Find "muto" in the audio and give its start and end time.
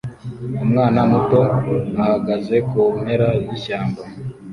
1.11-1.41